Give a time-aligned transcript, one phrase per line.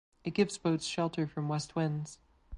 [0.23, 2.17] It gives boats shelter from west winds.